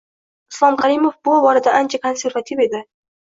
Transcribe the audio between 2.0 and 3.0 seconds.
konservativ edi